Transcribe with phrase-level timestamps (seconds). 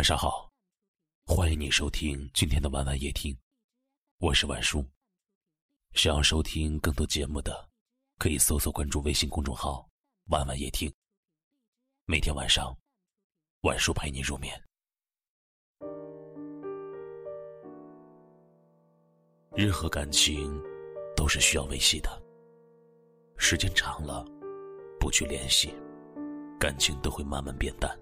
[0.00, 0.50] 晚上好，
[1.26, 3.36] 欢迎你收听今天的晚晚夜听，
[4.16, 4.82] 我是晚叔。
[5.92, 7.68] 想要收听更多节目的，
[8.16, 9.86] 可以搜索关注微信公众号
[10.32, 10.90] “晚晚夜听”。
[12.08, 12.74] 每天晚上，
[13.60, 14.58] 晚叔陪你入眠。
[19.52, 20.58] 任何感情
[21.14, 22.10] 都是需要维系的，
[23.36, 24.24] 时间长了，
[24.98, 25.74] 不去联系，
[26.58, 27.99] 感情都会慢慢变淡。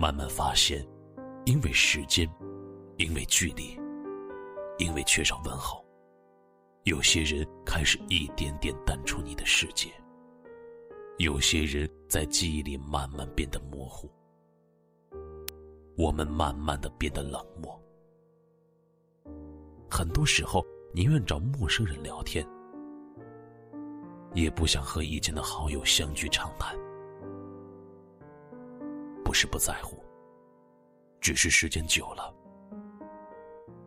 [0.00, 0.86] 慢慢发现，
[1.44, 2.24] 因为时间，
[2.98, 3.76] 因为距离，
[4.78, 5.84] 因为缺少问候，
[6.84, 9.90] 有些人开始一点点淡出你的世界。
[11.18, 14.08] 有些人在记忆里慢慢变得模糊，
[15.96, 17.76] 我们慢慢的变得冷漠。
[19.90, 22.46] 很多时候，宁愿找陌生人聊天，
[24.32, 26.78] 也不想和以前的好友相聚长谈。
[29.40, 30.02] 是不在乎，
[31.20, 32.34] 只是时间久了，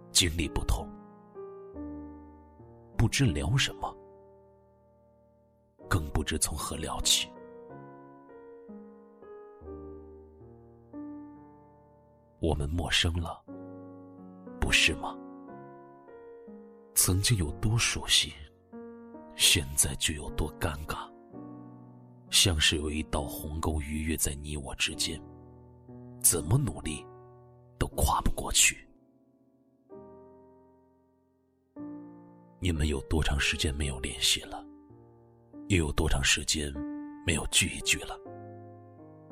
[0.09, 0.88] 经历不同，
[2.97, 3.94] 不知聊什么，
[5.89, 7.29] 更不知从何聊起。
[12.39, 13.44] 我们陌生了，
[14.57, 15.17] 不是吗？
[16.95, 18.31] 曾经有多熟悉，
[19.35, 21.11] 现在就有多尴尬，
[22.29, 25.22] 像是有一道鸿沟逾越在你我之间。
[26.22, 27.05] 怎么努力，
[27.80, 28.88] 都跨不过去。
[32.59, 34.63] 你们有多长时间没有联系了？
[35.67, 36.72] 又有多长时间
[37.25, 38.16] 没有聚一聚了？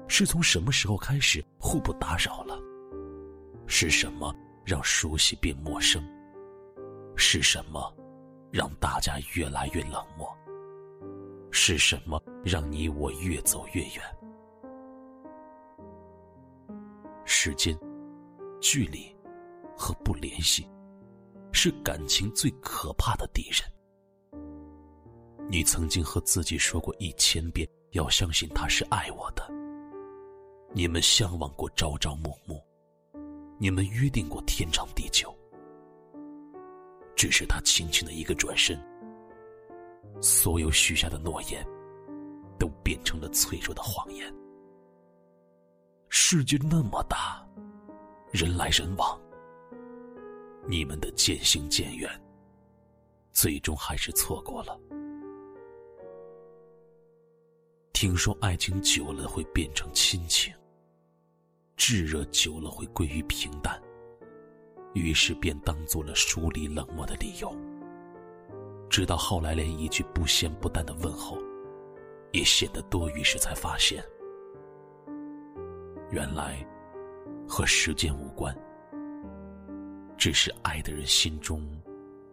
[0.07, 2.59] 是从什么时候开始互不打扰了？
[3.67, 4.33] 是什么
[4.65, 6.03] 让熟悉变陌生？
[7.15, 7.95] 是什么
[8.51, 10.27] 让大家越来越冷漠？
[11.51, 14.01] 是什么让你我越走越远？
[17.41, 17.73] 时间、
[18.59, 19.09] 距离
[19.73, 20.67] 和不联系，
[21.53, 23.63] 是感情最可怕的敌人。
[25.49, 29.49] 你曾经和自己说过一千遍，要相信他是爱我的。
[30.73, 32.61] 你们向往过朝朝暮暮，
[33.57, 35.33] 你们约定过天长地久。
[37.15, 38.77] 只是他轻轻的一个转身，
[40.19, 41.65] 所有许下的诺言，
[42.59, 44.29] 都变成了脆弱的谎言。
[46.09, 47.47] 世界那么大，
[48.31, 49.19] 人来人往，
[50.67, 52.09] 你们的渐行渐远，
[53.31, 54.77] 最终还是错过了。
[57.93, 60.51] 听说爱情久了会变成亲情，
[61.77, 63.79] 炙热久了会归于平淡，
[64.93, 67.55] 于是便当做了疏离冷漠的理由。
[68.89, 71.37] 直到后来，连一句不咸不淡的问候，
[72.31, 74.03] 也显得多余时，才发现。
[76.11, 76.65] 原来，
[77.47, 78.55] 和时间无关，
[80.17, 81.61] 只是爱的人心中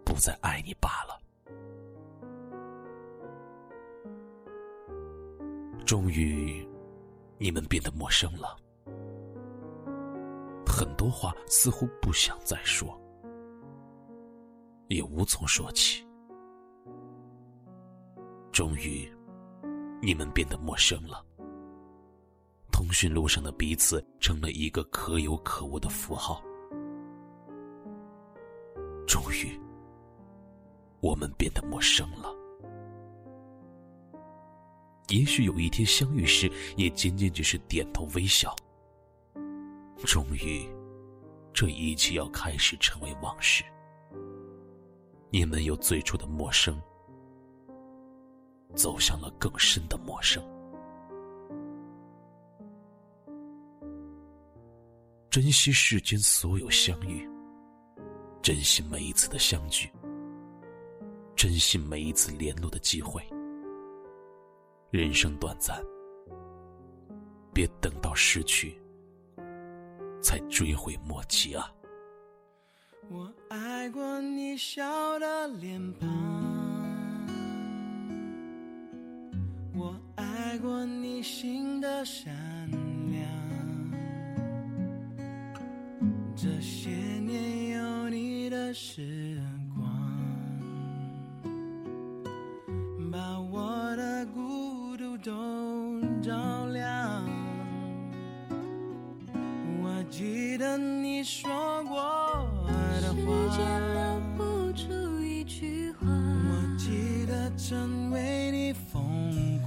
[0.03, 1.21] 不再爱你罢了。
[5.85, 6.67] 终于，
[7.37, 8.57] 你们变得陌生了，
[10.67, 12.99] 很多话似乎不想再说，
[14.89, 16.03] 也无从说起。
[18.53, 19.07] 终于，
[20.01, 21.26] 你们变得陌生了。
[22.77, 26.45] 通讯录上的彼此成了一个可有可无的符号。
[29.09, 29.59] 终于，
[31.01, 32.31] 我们变得陌生了。
[35.09, 38.55] 也许有一天相遇时，也仅仅只是点头微笑。
[40.05, 40.69] 终于，
[41.55, 43.65] 这一切要开始成为往事。
[45.31, 46.79] 你们由最初的陌生，
[48.75, 50.45] 走向了更深的陌生。
[55.37, 57.29] 珍惜世间所有相遇，
[58.41, 59.87] 珍惜每一次的相聚，
[61.37, 63.23] 珍惜每一次联络的机会。
[64.91, 65.79] 人生短暂，
[67.53, 68.81] 别等到失去
[70.23, 71.71] 才追悔莫及啊！
[73.11, 76.09] 我爱过你笑的脸庞，
[79.75, 82.35] 我爱过你心的善
[88.79, 89.41] 时
[89.75, 89.91] 光，
[93.11, 97.25] 把我的孤独都照亮。
[99.83, 101.51] 我记得你说
[101.85, 101.97] 过
[103.01, 103.65] 的话，时间
[103.95, 106.07] 留不住一句话。
[106.07, 109.03] 我记得曾为你疯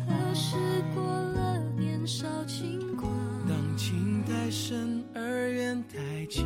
[0.06, 0.56] 狂，可是
[0.94, 3.11] 过了年少轻狂，
[3.47, 5.83] 当情太深而缘。
[5.91, 5.97] 太
[6.27, 6.45] 浅，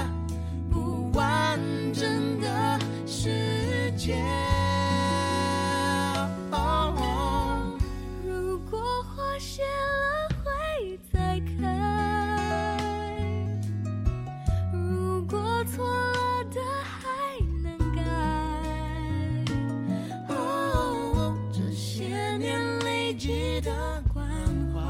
[3.23, 3.29] 世
[3.95, 4.15] 界。
[6.49, 7.77] 哦
[8.25, 12.79] 如果花谢了会再开，
[14.73, 16.99] 如果错了的还
[17.61, 18.01] 能改。
[20.29, 24.25] 哦，这些年累积的关
[24.73, 24.81] 怀。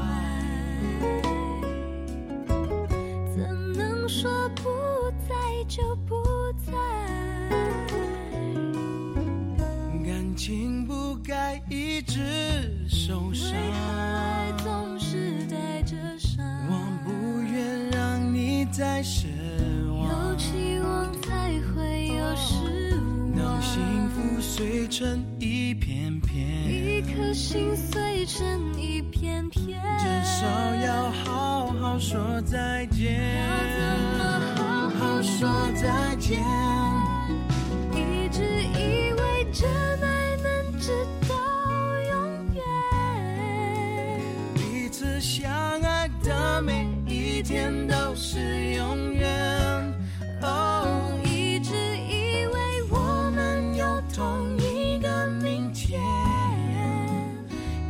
[3.36, 3.36] 怎
[3.74, 4.70] 能说不
[5.28, 5.34] 在
[5.68, 6.16] 就不
[6.64, 6.72] 在？
[12.12, 12.20] 一直
[12.88, 13.78] 受伤为，何
[14.18, 16.44] 爱总是带着伤？
[16.68, 19.28] 我不愿让你再失
[19.88, 20.36] 望有望。
[20.36, 22.90] 期望才会有失
[23.34, 23.62] 当望。
[23.62, 23.80] 幸
[24.10, 28.44] 福碎成一片片，一颗心碎成
[28.78, 30.46] 一片片，至少
[30.84, 33.38] 要好好说再见。
[33.38, 33.48] 要
[33.78, 33.80] 怎
[34.18, 34.20] 么
[34.58, 36.38] 好好说再见？
[47.52, 48.38] 天都是
[48.76, 49.28] 永远。
[50.40, 53.84] 哦，一直以为我们有
[54.14, 56.00] 同一个明天，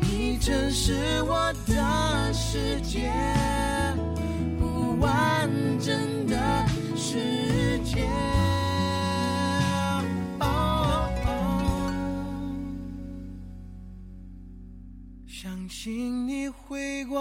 [0.01, 3.13] 你真是我的世界，
[4.59, 5.49] 不完
[5.79, 6.67] 整的
[6.97, 8.09] 世界。
[10.41, 11.09] 哦
[15.27, 17.21] 相信你会过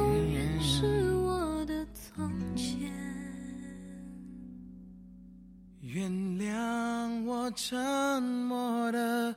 [7.55, 9.35] 沉默的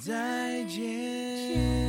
[0.00, 1.81] 再见。